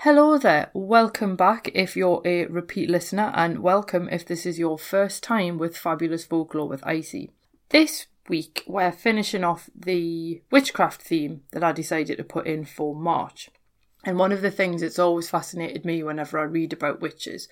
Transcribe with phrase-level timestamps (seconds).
[0.00, 4.78] Hello there, welcome back if you're a repeat listener, and welcome if this is your
[4.78, 7.30] first time with Fabulous Folklore with Icy.
[7.70, 12.94] This week we're finishing off the witchcraft theme that I decided to put in for
[12.94, 13.48] March.
[14.04, 17.48] And one of the things that's always fascinated me whenever I read about witches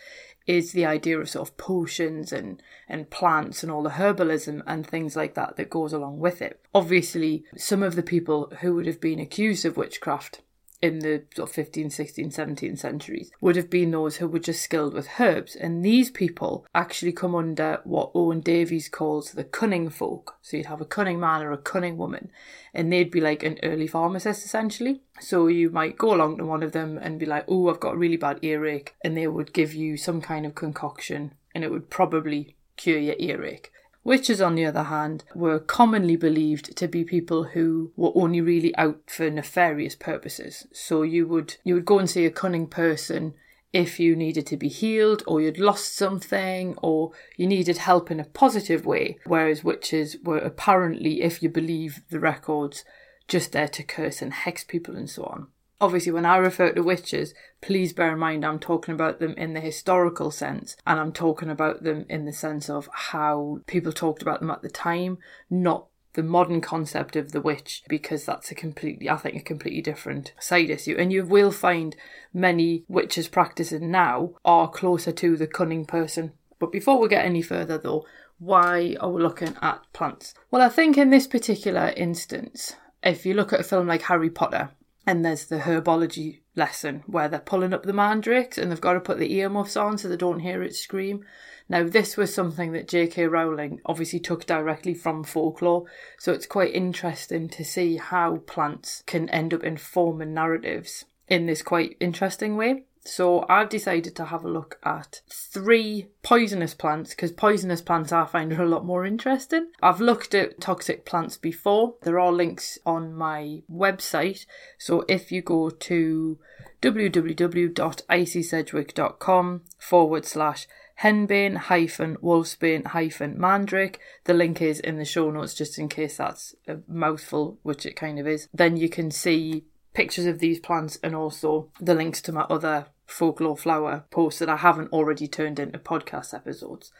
[0.47, 4.87] is the idea of sort of potions and, and plants and all the herbalism and
[4.87, 6.61] things like that that goes along with it.
[6.75, 10.43] Obviously, some of the people who would have been accused of witchcraft
[10.85, 14.61] in the sort of 15th, 16th, 17th centuries would have been those who were just
[14.61, 15.57] skilled with herbs.
[15.57, 20.37] And these people actually come under what Owen Davies calls the cunning folk.
[20.43, 22.31] So you'd have a cunning man or a cunning woman,
[22.75, 25.01] and they'd be like an early pharmacist essentially.
[25.21, 27.95] So you might go along to one of them and be like, oh, I've got
[27.95, 28.95] a really bad earache.
[29.03, 33.17] And they would give you some kind of concoction, and it would probably cure your
[33.19, 33.73] earache.
[34.05, 38.77] Witches, on the other hand, were commonly believed to be people who were only really
[38.77, 40.67] out for nefarious purposes.
[40.73, 43.35] So you would you would go and see a cunning person
[43.73, 48.21] if you needed to be healed or you'd lost something or you needed help in
[48.21, 52.85] a positive way, whereas witches were apparently, if you believe the records,
[53.27, 55.49] just there to curse and hex people and so on
[55.85, 59.53] obviously when I refer to witches, please bear in mind I'm talking about them in
[59.53, 64.23] the historical sense and I'm talking about them in the sense of how people talked
[64.23, 65.19] about them at the time,
[65.51, 69.83] not the modern concept of the witch because that's a completely I think a completely
[69.83, 71.95] different side issue and you will find
[72.33, 76.33] many witches practicing now are closer to the cunning person.
[76.59, 78.07] But before we get any further though,
[78.39, 80.33] why are we looking at plants?
[80.51, 84.31] Well, I think in this particular instance, if you look at a film like Harry
[84.31, 84.71] Potter,
[85.07, 89.01] and there's the herbology lesson where they're pulling up the mandrakes and they've got to
[89.01, 91.25] put the earmuffs on so they don't hear it scream.
[91.69, 93.27] Now, this was something that J.K.
[93.27, 95.85] Rowling obviously took directly from folklore,
[96.19, 101.63] so it's quite interesting to see how plants can end up informing narratives in this
[101.63, 102.85] quite interesting way.
[103.05, 108.25] So I've decided to have a look at three poisonous plants because poisonous plants I
[108.25, 109.71] find are a lot more interesting.
[109.83, 111.95] I've looked at toxic plants before.
[112.03, 114.47] There are links on my website.
[114.79, 116.39] So if you go to
[116.83, 120.67] www.icysedgwick.com forward slash
[121.01, 124.01] henbane hyphen wolfsbane hyphen mandrake.
[124.25, 127.97] The link is in the show notes just in case that's a mouthful, which it
[127.97, 128.49] kind of is.
[128.53, 132.87] Then you can see pictures of these plants and also the links to my other
[133.07, 136.93] folklore flower posts that I haven't already turned into podcast episodes.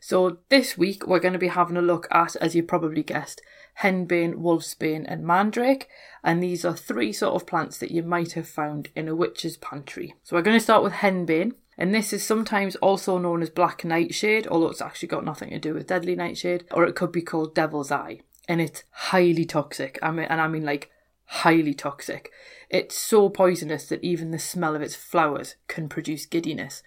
[0.00, 3.42] So this week we're going to be having a look at, as you probably guessed,
[3.82, 5.88] henbane, wolfsbane, and mandrake.
[6.24, 9.56] And these are three sort of plants that you might have found in a witch's
[9.58, 10.14] pantry.
[10.22, 11.52] So we're going to start with henbane.
[11.76, 15.58] And this is sometimes also known as black nightshade, although it's actually got nothing to
[15.58, 18.20] do with deadly nightshade, or it could be called devil's eye.
[18.48, 19.98] And it's highly toxic.
[20.02, 20.90] I mean, and I mean like
[21.30, 22.30] highly toxic.
[22.68, 26.82] It's so poisonous that even the smell of its flowers can produce giddiness.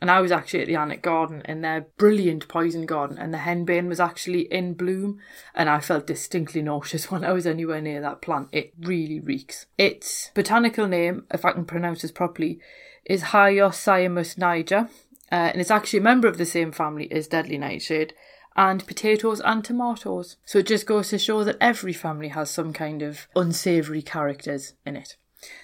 [0.00, 3.38] And I was actually at the Alnwick Garden in their brilliant poison garden, and the
[3.38, 5.20] henbane was actually in bloom,
[5.54, 8.48] and I felt distinctly nauseous when I was anywhere near that plant.
[8.50, 9.66] It really reeks.
[9.78, 12.58] Its botanical name, if I can pronounce this properly,
[13.04, 14.88] is Hyoscyamus niger,
[15.30, 18.12] uh, and it's actually a member of the same family as deadly nightshade,
[18.56, 20.36] and potatoes and tomatoes.
[20.44, 24.74] So it just goes to show that every family has some kind of unsavoury characters
[24.86, 25.16] in it.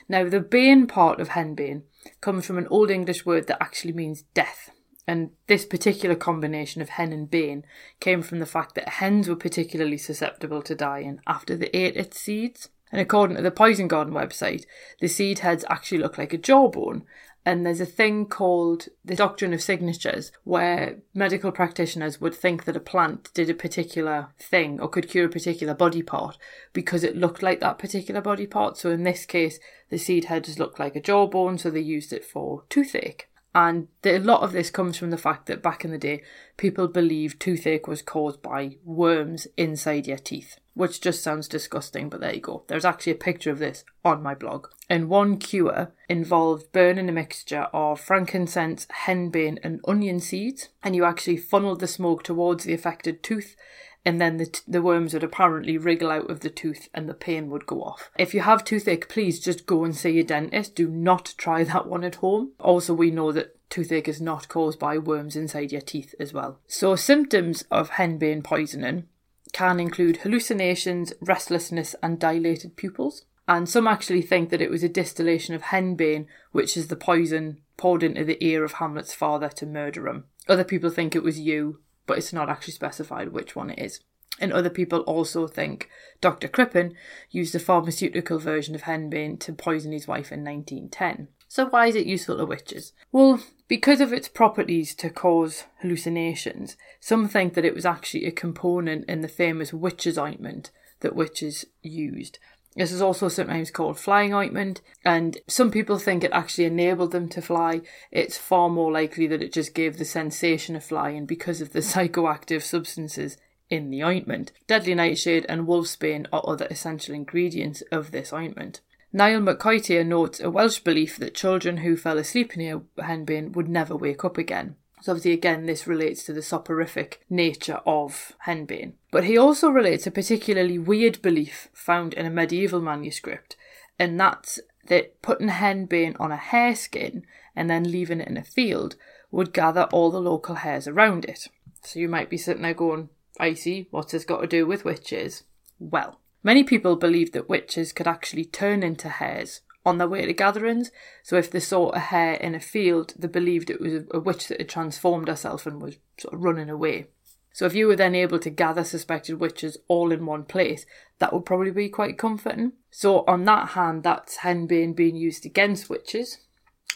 [0.08, 1.82] Now, the bane part of henbane
[2.20, 4.70] comes from an Old English word that actually means death.
[5.06, 7.64] And this particular combination of hen and bane
[7.98, 12.20] came from the fact that hens were particularly susceptible to dying after they ate its
[12.20, 12.68] seeds.
[12.92, 14.66] And according to the Poison Garden website,
[15.00, 17.04] the seed heads actually look like a jawbone,
[17.44, 22.76] and there's a thing called the doctrine of signatures where medical practitioners would think that
[22.76, 26.36] a plant did a particular thing or could cure a particular body part
[26.72, 28.76] because it looked like that particular body part.
[28.76, 32.24] So in this case, the seed heads looked like a jawbone, so they used it
[32.24, 33.28] for toothache.
[33.54, 36.22] And a lot of this comes from the fact that back in the day,
[36.56, 42.20] people believed toothache was caused by worms inside your teeth, which just sounds disgusting, but
[42.20, 42.64] there you go.
[42.68, 44.68] There's actually a picture of this on my blog.
[44.88, 51.04] And one cure involved burning a mixture of frankincense, henbane, and onion seeds, and you
[51.04, 53.56] actually funneled the smoke towards the affected tooth
[54.04, 57.14] and then the, t- the worms would apparently wriggle out of the tooth and the
[57.14, 58.10] pain would go off.
[58.18, 60.74] If you have toothache, please just go and see your dentist.
[60.74, 62.52] Do not try that one at home.
[62.58, 66.60] Also, we know that toothache is not caused by worms inside your teeth as well.
[66.66, 69.04] So, symptoms of henbane poisoning
[69.50, 73.24] can include hallucinations, restlessness, and dilated pupils.
[73.48, 77.60] And some actually think that it was a distillation of henbane, which is the poison
[77.76, 80.24] poured into the ear of Hamlet's father to murder him.
[80.48, 84.00] Other people think it was yew, but it's not actually specified which one it is.
[84.38, 86.48] And other people also think Dr.
[86.48, 86.94] Crippen
[87.30, 91.28] used a pharmaceutical version of henbane to poison his wife in 1910.
[91.50, 92.92] So, why is it useful to witches?
[93.10, 98.30] Well, because of its properties to cause hallucinations, some think that it was actually a
[98.30, 100.70] component in the famous witch's ointment
[101.00, 102.38] that witches used.
[102.76, 107.28] This is also sometimes called flying ointment, and some people think it actually enabled them
[107.30, 107.80] to fly.
[108.12, 111.80] It's far more likely that it just gave the sensation of flying because of the
[111.80, 113.38] psychoactive substances
[113.68, 114.52] in the ointment.
[114.68, 118.82] Deadly nightshade and wolfsbane are other essential ingredients of this ointment.
[119.12, 123.68] Niall Mac Coitir notes a Welsh belief that children who fell asleep near henbane would
[123.68, 124.76] never wake up again.
[125.02, 128.92] So obviously, again, this relates to the soporific nature of henbane.
[129.10, 133.56] But he also relates a particularly weird belief found in a medieval manuscript,
[133.98, 137.24] and that's that putting henbane on a hare skin
[137.56, 138.94] and then leaving it in a field
[139.30, 141.48] would gather all the local hares around it.
[141.82, 143.08] So you might be sitting there going,
[143.38, 145.44] I see, what's this got to do with witches?
[145.78, 150.32] Well, Many people believed that witches could actually turn into hares on their way to
[150.32, 150.90] gatherings.
[151.22, 154.48] So if they saw a hare in a field, they believed it was a witch
[154.48, 157.06] that had transformed herself and was sort of running away.
[157.52, 160.86] So if you were then able to gather suspected witches all in one place,
[161.18, 162.72] that would probably be quite comforting.
[162.90, 166.38] So on that hand, that's henbane being used against witches.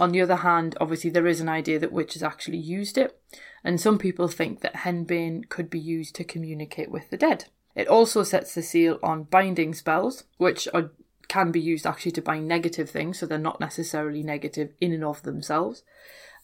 [0.01, 3.21] On the other hand, obviously there is an idea that witches actually used it,
[3.63, 7.47] and some people think that henbane could be used to communicate with the dead.
[7.75, 10.91] It also sets the seal on binding spells, which are,
[11.29, 15.05] can be used actually to bind negative things, so they're not necessarily negative in and
[15.05, 15.83] of themselves.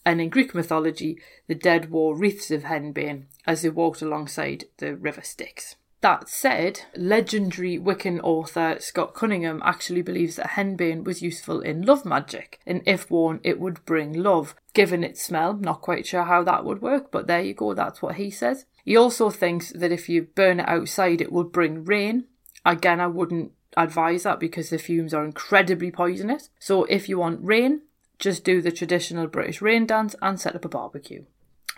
[0.05, 4.95] And in Greek mythology, the dead wore wreaths of henbane as they walked alongside the
[4.95, 5.75] river Styx.
[6.01, 12.05] That said, legendary Wiccan author Scott Cunningham actually believes that henbane was useful in love
[12.05, 14.55] magic, and if worn, it would bring love.
[14.73, 18.01] Given its smell, not quite sure how that would work, but there you go, that's
[18.01, 18.65] what he says.
[18.83, 22.25] He also thinks that if you burn it outside, it will bring rain.
[22.65, 26.49] Again, I wouldn't advise that because the fumes are incredibly poisonous.
[26.59, 27.81] So if you want rain,
[28.17, 31.25] just do the traditional British rain dance and set up a barbecue.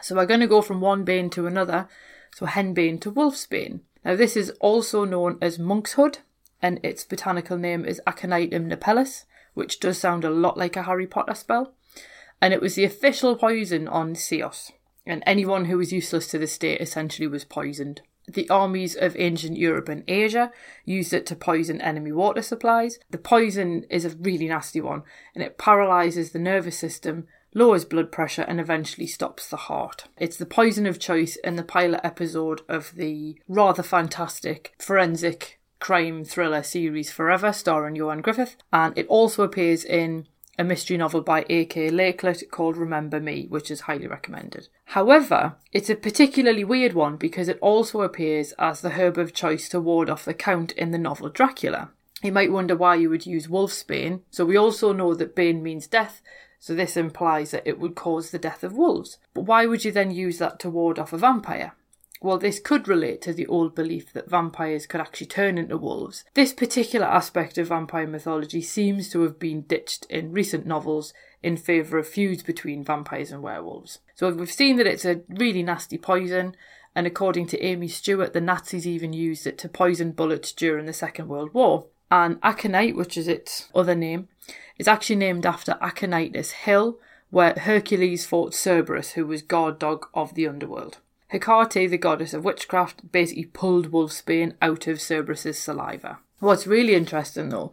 [0.02, 1.90] So we're going to go from one bane to another,
[2.34, 3.82] so henbane to wolfsbane.
[4.04, 6.20] Now this is also known as monkshood,
[6.62, 11.08] and its botanical name is Aconitum napellus, which does sound a lot like a Harry
[11.08, 11.74] Potter spell.
[12.42, 14.72] And it was the official poison on Ceos
[15.06, 18.02] and anyone who was useless to the state essentially was poisoned.
[18.28, 20.52] The armies of ancient Europe and Asia
[20.86, 23.00] used it to poison enemy water supplies.
[23.10, 25.04] The poison is a really nasty one,
[25.36, 30.06] and it paralyzes the nervous system, lowers blood pressure, and eventually stops the heart.
[30.18, 36.24] It's the poison of choice in the pilot episode of the rather fantastic forensic crime
[36.24, 40.28] thriller series Forever, starring Ioan Gruffudd, and it also appears in
[40.58, 41.90] a mystery novel by A.K.
[41.90, 44.70] Lakelet called Remember Me, which is highly recommended.
[44.86, 49.68] However, it's a particularly weird one because it also appears as the herb of choice
[49.70, 51.90] to ward off the Count in the novel Dracula.
[52.22, 54.22] You might wonder why you would use wolfsbane.
[54.32, 56.22] So we also know that bane means death,
[56.64, 59.18] so this implies that it would cause the death of wolves.
[59.34, 61.74] But why would you then use that to ward off a vampire?
[62.22, 66.24] Well, this could relate to the old belief that vampires could actually turn into wolves.
[66.36, 71.58] This particular aspect of vampire mythology seems to have been ditched in recent novels in
[71.58, 74.00] favour of feuds between vampires and werewolves.
[74.16, 76.56] So we've seen that it's a really nasty poison,
[76.96, 80.94] and according to Amy Stewart, the Nazis even used it to poison bullets during the
[80.94, 81.88] Second World War.
[82.14, 84.28] And Aconite, which is its other name,
[84.78, 87.00] is actually named after Aconitus Hill,
[87.32, 91.00] where Hercules fought Cerberus, who was guard dog of the underworld.
[91.30, 96.20] Hecate, the goddess of witchcraft, basically pulled wolfsbane out of Cerberus's saliva.
[96.38, 97.72] What's really interesting though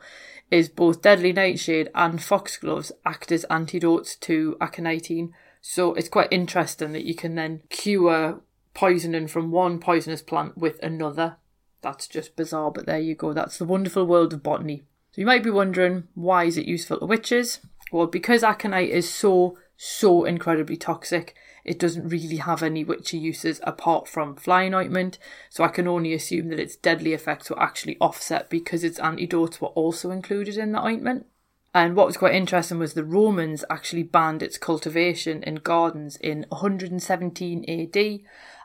[0.50, 6.92] is both deadly nightshade and foxgloves act as antidotes to aconitine, so it's quite interesting
[6.92, 8.40] that you can then cure
[8.72, 11.36] poisoning from one poisonous plant with another.
[11.82, 13.32] That's just bizarre, but there you go.
[13.32, 14.82] That's the wonderful world of botany.
[15.12, 17.60] So you might be wondering, why is it useful to witches?
[17.90, 21.34] Well, because aconite is so, so incredibly toxic,
[21.64, 25.18] it doesn't really have any witchy uses apart from flying ointment,
[25.48, 29.60] so I can only assume that its deadly effects were actually offset because its antidotes
[29.60, 31.26] were also included in the ointment.
[31.74, 36.46] And what was quite interesting was the Romans actually banned its cultivation in gardens in
[36.48, 38.20] 117 AD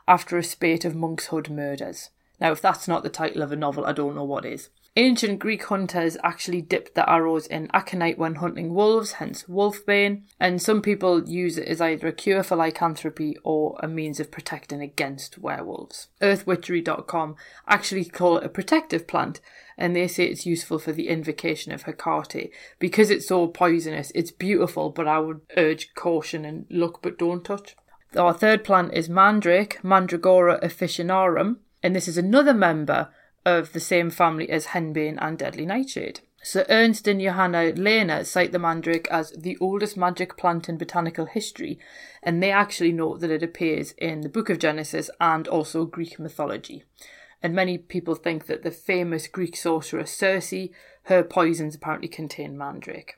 [0.08, 2.10] after a spate of monkshood murders.
[2.40, 4.68] Now, if that's not the title of a novel, I don't know what is.
[4.98, 10.60] Ancient Greek hunters actually dipped their arrows in aconite when hunting wolves, hence wolfbane, and
[10.60, 14.80] some people use it as either a cure for lycanthropy or a means of protecting
[14.80, 16.08] against werewolves.
[16.22, 17.36] Earthwitchery.com
[17.68, 19.42] actually call it a protective plant,
[19.76, 22.50] and they say it's useful for the invocation of Hecate.
[22.78, 27.44] Because it's so poisonous, it's beautiful, but I would urge caution and look but don't
[27.44, 27.76] touch.
[28.16, 33.10] Our third plant is mandrake, Mandragora officinarum, and this is another member
[33.44, 36.18] of the same family as henbane and deadly nightshade.
[36.42, 41.26] Sir Ernst and Johanna Lehner cite the mandrake as the oldest magic plant in botanical
[41.26, 41.78] history,
[42.24, 46.18] and they actually note that it appears in the Book of Genesis and also Greek
[46.18, 46.82] mythology.
[47.40, 50.70] And many people think that the famous Greek sorceress Circe,
[51.04, 53.14] her poisons apparently contain mandrake.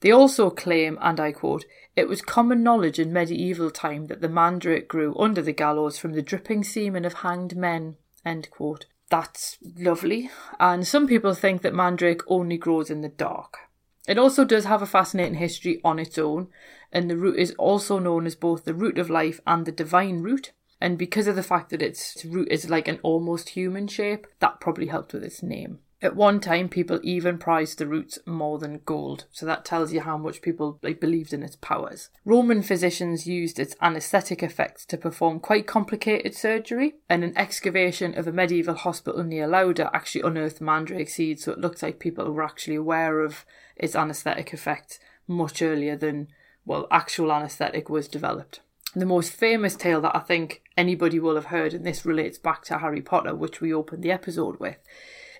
[0.00, 1.64] They also claim, and I quote,
[1.96, 6.12] it was common knowledge in medieval time that the mandrake grew under the gallows from
[6.12, 7.96] the dripping semen of hanged men.
[8.24, 10.30] End quote that's lovely.
[10.60, 13.58] And some people think that mandrake only grows in the dark.
[14.06, 16.48] It also does have a fascinating history on its own,
[16.92, 20.20] and the root is also known as both the root of life and the divine
[20.20, 20.52] root.
[20.80, 24.60] And because of the fact that its root is like an almost human shape, that
[24.60, 25.80] probably helped with its name.
[26.00, 30.02] At one time, people even prized the roots more than gold, so that tells you
[30.02, 32.10] how much people like believed in its powers.
[32.24, 38.28] Roman physicians used its anesthetic effects to perform quite complicated surgery, and an excavation of
[38.28, 42.44] a medieval hospital near Lauder actually unearthed mandrake seeds, so it looks like people were
[42.44, 43.44] actually aware of
[43.76, 46.28] its anesthetic effects much earlier than
[46.64, 48.60] well actual anesthetic was developed.
[48.94, 52.64] The most famous tale that I think anybody will have heard, and this relates back
[52.66, 54.76] to Harry Potter, which we opened the episode with,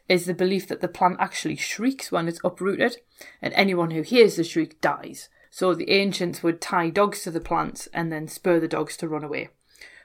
[0.09, 2.97] is the belief that the plant actually shrieks when it's uprooted,
[3.43, 5.29] and anyone who hears the shriek dies.
[5.51, 9.09] So the ancients would tie dogs to the plants and then spur the dogs to
[9.09, 9.49] run away.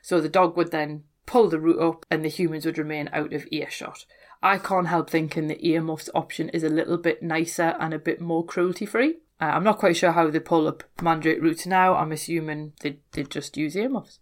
[0.01, 3.33] So the dog would then pull the root up and the humans would remain out
[3.33, 4.05] of earshot.
[4.41, 8.19] I can't help thinking the earmuffs option is a little bit nicer and a bit
[8.19, 9.19] more cruelty free.
[9.39, 11.95] Uh, I'm not quite sure how they pull up mandrake roots now.
[11.95, 14.19] I'm assuming they, they just use earmuffs.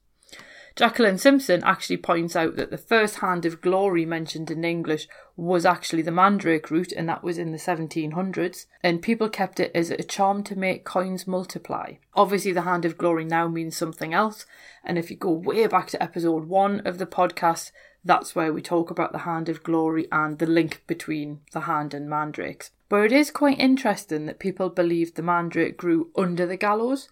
[0.76, 5.66] Jacqueline Simpson actually points out that the first hand of glory mentioned in English was
[5.66, 9.92] actually the mandrake root, and that was in the 1700s, and people kept it as
[9.92, 11.94] a charm to make coins multiply.
[12.14, 14.46] Obviously, the hand of glory now means something else,
[14.84, 17.72] and if you go way back to episode one of the podcast,
[18.04, 21.94] that's where we talk about the hand of glory and the link between the hand
[21.94, 22.72] and mandrakes.
[22.90, 27.10] But it is quite interesting that people believed the mandrake grew under the gallows.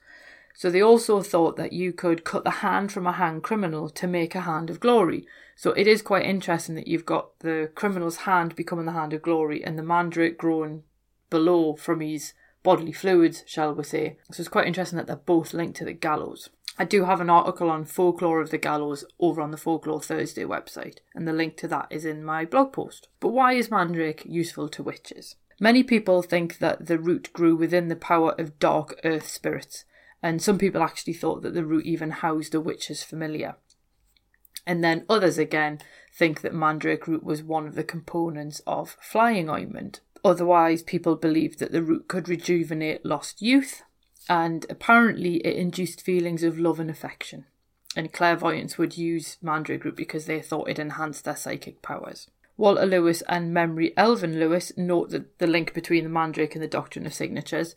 [0.59, 4.05] So they also thought that you could cut the hand from a hanged criminal to
[4.05, 5.25] make a hand of glory.
[5.55, 9.21] So it is quite interesting that you've got the criminal's hand becoming the hand of
[9.21, 10.83] glory and the mandrake growing
[11.29, 14.17] below from his bodily fluids, shall we say.
[14.33, 16.49] So it's quite interesting that they're both linked to the gallows.
[16.77, 20.43] I do have an article on folklore of the gallows over on the Folklore Thursday
[20.43, 23.07] website, and the link to that is in my blog post.
[23.21, 25.37] But why is mandrake useful to witches?
[25.57, 29.85] Many people think that the root grew within the power of dark earth spirits,
[30.21, 33.55] and some people actually thought that the root even housed a witch's familiar.
[34.65, 35.79] And then others again
[36.13, 40.01] think that mandrake root was one of the components of flying ointment.
[40.23, 43.83] Otherwise, people believed that the root could rejuvenate lost youth,
[44.27, 47.45] and apparently it induced feelings of love and affection.
[47.95, 52.29] And clairvoyants would use mandrake root because they thought it enhanced their psychic powers.
[52.57, 56.67] Walter Lewis and Memory Elvin Lewis note that the link between the mandrake and the
[56.67, 57.73] doctrine of signatures,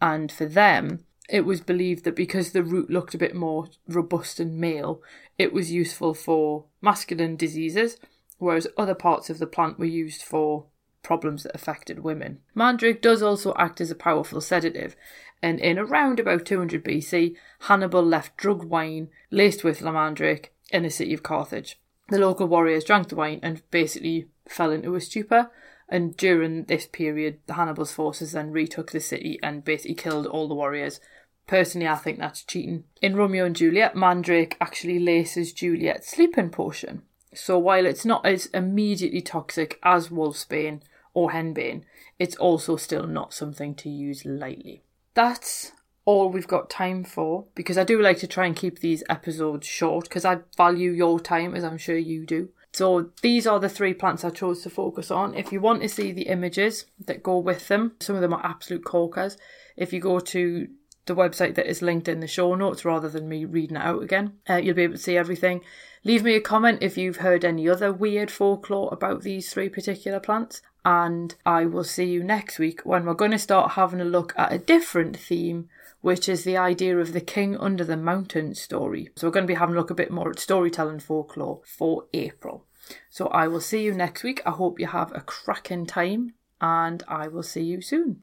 [0.00, 4.40] and for them, it was believed that because the root looked a bit more robust
[4.40, 5.02] and male,
[5.38, 7.96] it was useful for masculine diseases,
[8.38, 10.66] whereas other parts of the plant were used for
[11.02, 12.40] problems that affected women.
[12.54, 14.96] Mandrake does also act as a powerful sedative,
[15.42, 20.90] and in around about 200 BC, Hannibal left drugged wine laced with mandrake in the
[20.90, 21.78] city of Carthage.
[22.08, 25.50] The local warriors drank the wine and basically fell into a stupor,
[25.88, 30.54] and during this period, Hannibal's forces then retook the city and basically killed all the
[30.54, 31.00] warriors.
[31.46, 32.84] Personally, I think that's cheating.
[33.02, 37.02] In Romeo and Juliet, Mandrake actually laces Juliet's sleeping potion.
[37.34, 40.80] So while it's not as immediately toxic as wolfsbane
[41.12, 41.82] or henbane,
[42.18, 44.82] it's also still not something to use lightly.
[45.14, 45.72] That's
[46.04, 49.66] all we've got time for because I do like to try and keep these episodes
[49.66, 52.50] short because I value your time as I'm sure you do.
[52.72, 55.34] So these are the three plants I chose to focus on.
[55.34, 58.44] If you want to see the images that go with them, some of them are
[58.44, 59.36] absolute corkers.
[59.76, 60.68] If you go to
[61.06, 64.02] the website that is linked in the show notes rather than me reading it out
[64.02, 65.60] again, uh, you'll be able to see everything.
[66.02, 70.20] Leave me a comment if you've heard any other weird folklore about these three particular
[70.20, 70.62] plants.
[70.84, 74.34] And I will see you next week when we're going to start having a look
[74.36, 75.68] at a different theme
[76.04, 79.08] which is the idea of the king under the mountain story.
[79.16, 82.04] So we're going to be having a look a bit more at storytelling folklore for
[82.12, 82.66] April.
[83.08, 84.42] So I will see you next week.
[84.44, 88.20] I hope you have a cracking time, and I will see you soon.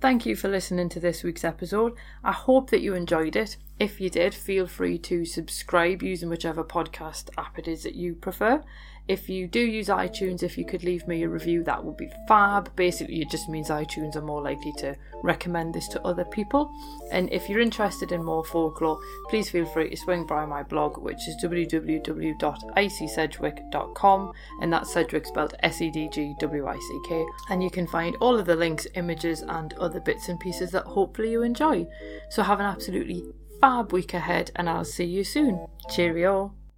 [0.00, 1.94] Thank you for listening to this week's episode.
[2.22, 3.56] I hope that you enjoyed it.
[3.78, 8.16] If you did, feel free to subscribe using whichever podcast app it is that you
[8.16, 8.64] prefer.
[9.08, 12.10] If you do use iTunes, if you could leave me a review, that would be
[12.26, 12.70] fab.
[12.76, 16.70] Basically, it just means iTunes are more likely to recommend this to other people.
[17.10, 20.98] And if you're interested in more folklore, please feel free to swing by my blog,
[20.98, 27.24] which is www.icysedgwick.com, and that's Sedgwick spelled S E D G W I C K.
[27.48, 30.84] And you can find all of the links, images, and other bits and pieces that
[30.84, 31.86] hopefully you enjoy.
[32.28, 33.24] So have an absolutely
[33.60, 35.66] fab week ahead, and I'll see you soon.
[35.90, 36.54] Cheerio.